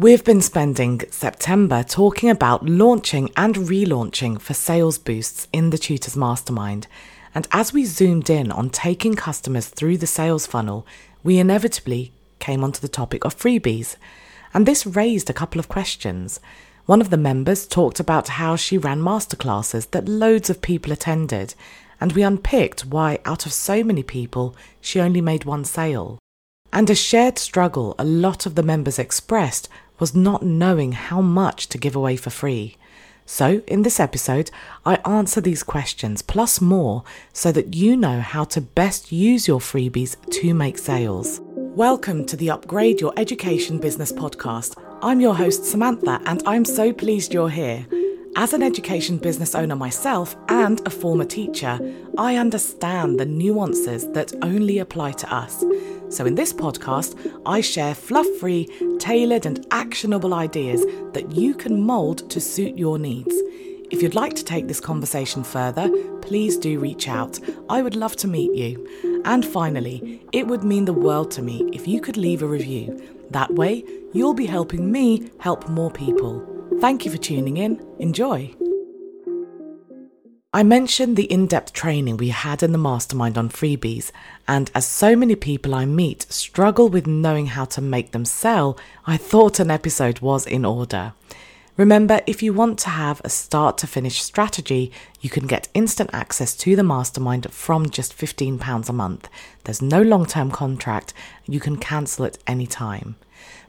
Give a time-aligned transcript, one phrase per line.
[0.00, 6.16] We've been spending September talking about launching and relaunching for sales boosts in the Tutors
[6.16, 6.86] Mastermind.
[7.34, 10.86] And as we zoomed in on taking customers through the sales funnel,
[11.22, 13.96] we inevitably came onto the topic of freebies.
[14.54, 16.40] And this raised a couple of questions.
[16.86, 21.54] One of the members talked about how she ran masterclasses that loads of people attended,
[22.00, 26.18] and we unpicked why, out of so many people, she only made one sale.
[26.72, 29.68] And a shared struggle a lot of the members expressed
[30.00, 32.76] was not knowing how much to give away for free.
[33.26, 34.50] So, in this episode,
[34.84, 39.60] I answer these questions plus more so that you know how to best use your
[39.60, 41.40] freebies to make sales.
[41.44, 44.82] Welcome to the Upgrade Your Education Business podcast.
[45.02, 47.86] I'm your host, Sumantha, and I'm so pleased you're here.
[48.36, 51.78] As an education business owner myself and a former teacher,
[52.16, 55.64] I understand the nuances that only apply to us.
[56.10, 58.66] So, in this podcast, I share fluff free,
[58.98, 63.34] tailored, and actionable ideas that you can mould to suit your needs.
[63.90, 65.88] If you'd like to take this conversation further,
[66.20, 67.38] please do reach out.
[67.68, 69.22] I would love to meet you.
[69.24, 73.00] And finally, it would mean the world to me if you could leave a review.
[73.30, 76.46] That way, you'll be helping me help more people.
[76.80, 77.84] Thank you for tuning in.
[77.98, 78.54] Enjoy.
[80.52, 84.10] I mentioned the in depth training we had in the mastermind on freebies,
[84.48, 88.76] and as so many people I meet struggle with knowing how to make them sell,
[89.06, 91.12] I thought an episode was in order.
[91.76, 94.90] Remember, if you want to have a start to finish strategy,
[95.20, 99.28] you can get instant access to the mastermind from just £15 a month.
[99.62, 101.14] There's no long term contract,
[101.46, 103.14] you can cancel at any time.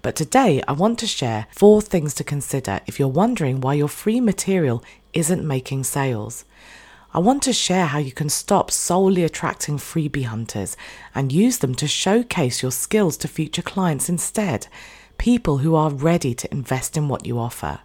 [0.00, 3.88] But today, I want to share four things to consider if you're wondering why your
[3.88, 4.82] free material
[5.12, 6.44] isn't making sales.
[7.12, 10.76] I want to share how you can stop solely attracting freebie hunters
[11.14, 14.68] and use them to showcase your skills to future clients instead,
[15.16, 17.80] people who are ready to invest in what you offer.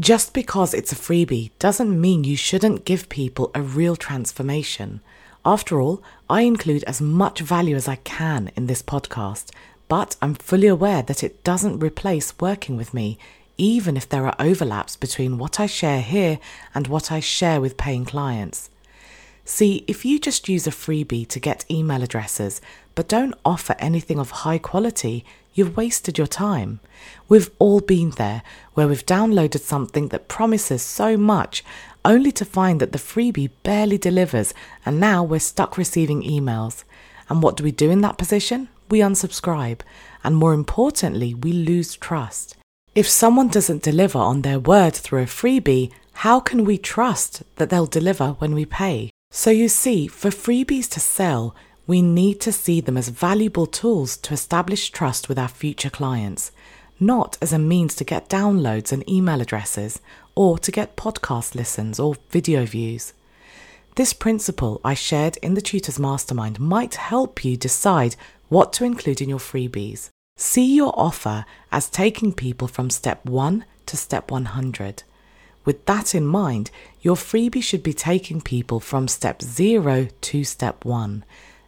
[0.00, 5.00] Just because it's a freebie doesn't mean you shouldn't give people a real transformation.
[5.44, 9.50] After all, I include as much value as I can in this podcast,
[9.88, 13.18] but I'm fully aware that it doesn't replace working with me
[13.58, 16.38] even if there are overlaps between what I share here
[16.74, 18.70] and what I share with paying clients.
[19.44, 22.60] See, if you just use a freebie to get email addresses
[22.94, 26.80] but don't offer anything of high quality, you've wasted your time.
[27.28, 28.42] We've all been there
[28.74, 31.64] where we've downloaded something that promises so much
[32.04, 34.54] only to find that the freebie barely delivers
[34.86, 36.84] and now we're stuck receiving emails.
[37.28, 38.68] And what do we do in that position?
[38.88, 39.80] We unsubscribe.
[40.24, 42.56] And more importantly, we lose trust.
[42.94, 45.92] If someone doesn't deliver on their word through a freebie,
[46.24, 49.10] how can we trust that they'll deliver when we pay?
[49.30, 51.54] So you see, for freebies to sell,
[51.86, 56.50] we need to see them as valuable tools to establish trust with our future clients,
[56.98, 60.00] not as a means to get downloads and email addresses,
[60.34, 63.12] or to get podcast listens or video views.
[63.94, 68.16] This principle I shared in the Tutors Mastermind might help you decide
[68.48, 70.10] what to include in your freebies.
[70.36, 75.02] See your offer as taking people from step 1 to step 100.
[75.64, 76.70] With that in mind,
[77.02, 81.24] your freebie should be taking people from step 0 to step 1,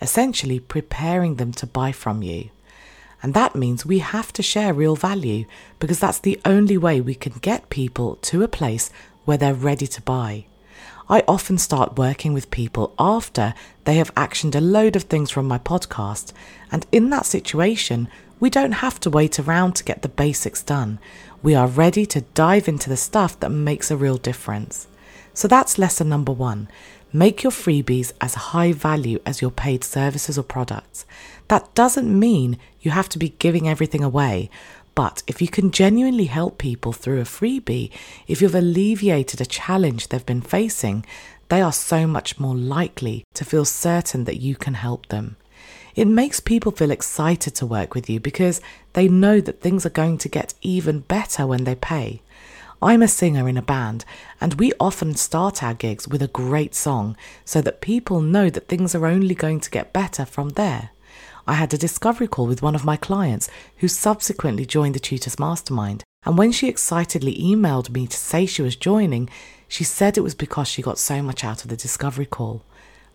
[0.00, 2.50] essentially preparing them to buy from you.
[3.22, 5.44] And that means we have to share real value
[5.78, 8.90] because that's the only way we can get people to a place
[9.24, 10.46] where they're ready to buy.
[11.08, 13.52] I often start working with people after
[13.84, 16.32] they have actioned a load of things from my podcast,
[16.72, 18.08] and in that situation,
[18.40, 20.98] we don't have to wait around to get the basics done.
[21.42, 24.86] We are ready to dive into the stuff that makes a real difference.
[25.34, 26.68] So that's lesson number one.
[27.12, 31.04] Make your freebies as high value as your paid services or products.
[31.48, 34.48] That doesn't mean you have to be giving everything away,
[34.94, 37.90] but if you can genuinely help people through a freebie,
[38.26, 41.04] if you've alleviated a challenge they've been facing,
[41.48, 45.36] they are so much more likely to feel certain that you can help them.
[45.94, 48.60] It makes people feel excited to work with you because
[48.94, 52.22] they know that things are going to get even better when they pay.
[52.82, 54.04] I'm a singer in a band,
[54.40, 58.68] and we often start our gigs with a great song so that people know that
[58.68, 60.90] things are only going to get better from there.
[61.46, 65.38] I had a discovery call with one of my clients who subsequently joined the Tutors
[65.38, 69.28] Mastermind, and when she excitedly emailed me to say she was joining,
[69.68, 72.62] she said it was because she got so much out of the discovery call.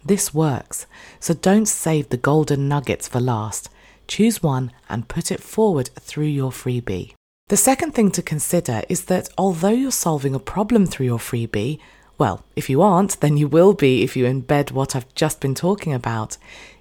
[0.05, 0.85] This works,
[1.19, 3.69] so don't save the golden nuggets for last.
[4.07, 7.13] Choose one and put it forward through your freebie.
[7.49, 11.79] The second thing to consider is that although you're solving a problem through your freebie,
[12.19, 15.55] well, if you aren't, then you will be if you embed what I've just been
[15.55, 16.37] talking about.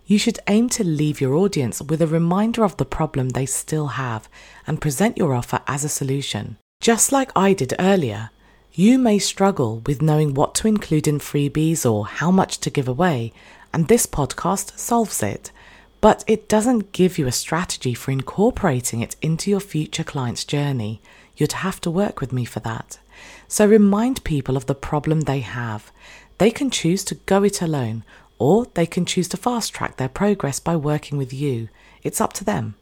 [0.09, 3.89] You should aim to leave your audience with a reminder of the problem they still
[3.89, 4.27] have
[4.67, 6.57] and present your offer as a solution.
[6.81, 8.31] Just like I did earlier,
[8.73, 12.89] you may struggle with knowing what to include in freebies or how much to give
[12.89, 13.35] away,
[13.75, 15.53] and this podcast solves it.
[16.01, 21.03] But it doesn't give you a strategy for incorporating it into your future client's journey.
[21.37, 22.99] You'd have to work with me for that.
[23.47, 25.93] So remind people of the problem they have.
[26.39, 28.05] They can choose to go it alone,
[28.39, 31.69] or they can choose to fast track their progress by working with you.
[32.03, 32.77] It's up to them.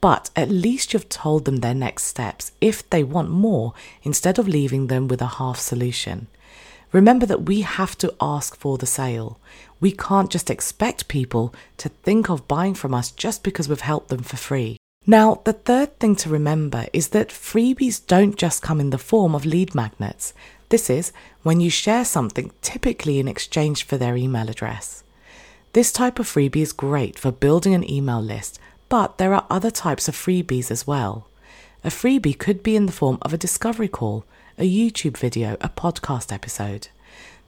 [0.00, 4.48] But at least you've told them their next steps if they want more instead of
[4.48, 6.28] leaving them with a half solution.
[6.92, 9.38] Remember that we have to ask for the sale.
[9.78, 14.08] We can't just expect people to think of buying from us just because we've helped
[14.08, 14.76] them for free.
[15.06, 19.34] Now, the third thing to remember is that freebies don't just come in the form
[19.34, 20.34] of lead magnets.
[20.70, 21.12] This is
[21.42, 25.02] when you share something typically in exchange for their email address.
[25.72, 29.70] This type of freebie is great for building an email list, but there are other
[29.70, 31.28] types of freebies as well.
[31.82, 34.24] A freebie could be in the form of a discovery call,
[34.58, 36.88] a YouTube video, a podcast episode.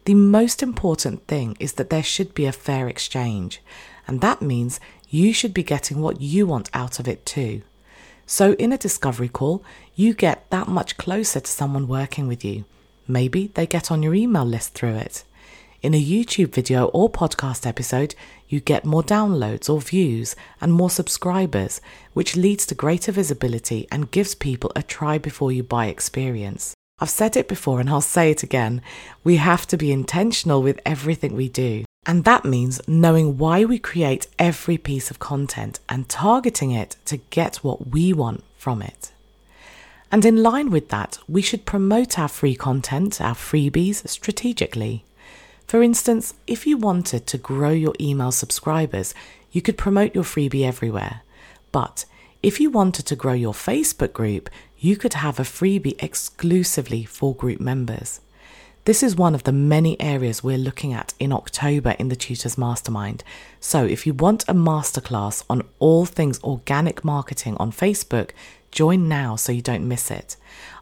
[0.05, 3.63] The most important thing is that there should be a fair exchange,
[4.09, 4.81] and that means
[5.11, 7.63] you should be getting what you want out of it too.
[8.27, 9.63] So, in a discovery call,
[9.95, 12.65] you get that much closer to someone working with you.
[13.13, 15.25] Maybe they get on your email list through it.
[15.83, 18.15] In a YouTube video or podcast episode,
[18.49, 21.83] you get more downloads or views and more subscribers,
[22.15, 26.75] which leads to greater visibility and gives people a try before you buy experience.
[27.01, 28.81] I've said it before and I'll say it again.
[29.23, 31.85] We have to be intentional with everything we do.
[32.07, 37.19] And that means knowing why we create every piece of content and targeting it to
[37.19, 39.13] get what we want from it.
[40.13, 45.07] And in line with that, we should promote our free content, our freebies, strategically.
[45.67, 49.15] For instance, if you wanted to grow your email subscribers,
[49.53, 51.23] you could promote your freebie everywhere.
[51.73, 52.05] But
[52.43, 57.35] if you wanted to grow your Facebook group, you could have a freebie exclusively for
[57.35, 58.21] group members.
[58.85, 62.59] This is one of the many areas we're looking at in October in the Tutors
[62.59, 63.23] Mastermind.
[63.61, 68.31] So, if you want a masterclass on all things organic marketing on Facebook,
[68.73, 70.37] join now so you don't miss it.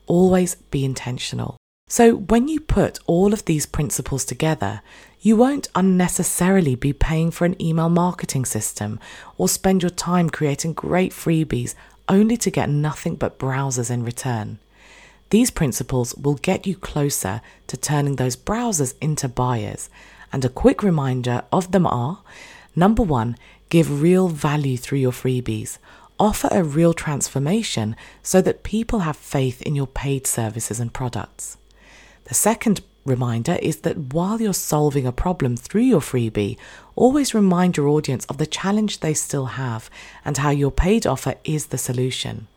[0.05, 1.57] Always be intentional.
[1.87, 4.81] So, when you put all of these principles together,
[5.21, 8.99] you won't unnecessarily be paying for an email marketing system
[9.37, 11.75] or spend your time creating great freebies
[12.09, 14.59] only to get nothing but browsers in return.
[15.29, 19.89] These principles will get you closer to turning those browsers into buyers.
[20.31, 22.21] And a quick reminder of them are
[22.75, 23.37] number one,
[23.69, 25.77] give real value through your freebies.
[26.23, 31.57] Offer a real transformation so that people have faith in your paid services and products.
[32.23, 36.57] The second reminder is that while you're solving a problem through your freebie,
[36.95, 39.89] always remind your audience of the challenge they still have
[40.23, 42.47] and how your paid offer is the solution.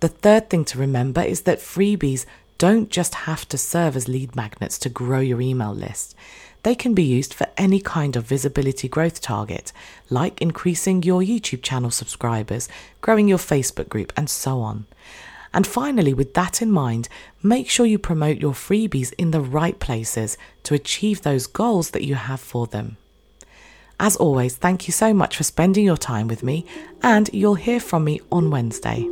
[0.00, 2.24] The third thing to remember is that freebies
[2.56, 6.16] don't just have to serve as lead magnets to grow your email list.
[6.62, 9.72] They can be used for any kind of visibility growth target,
[10.10, 12.68] like increasing your YouTube channel subscribers,
[13.00, 14.86] growing your Facebook group, and so on.
[15.54, 17.08] And finally, with that in mind,
[17.42, 22.04] make sure you promote your freebies in the right places to achieve those goals that
[22.04, 22.96] you have for them.
[24.00, 26.66] As always, thank you so much for spending your time with me,
[27.02, 29.08] and you'll hear from me on Wednesday.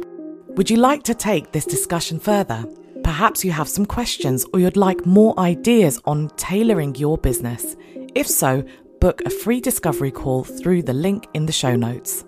[0.49, 2.65] Would you like to take this discussion further?
[3.07, 7.77] Perhaps you have some questions or you'd like more ideas on tailoring your business.
[8.17, 8.65] If so,
[9.01, 12.25] book a free discovery call through the link in the show notes.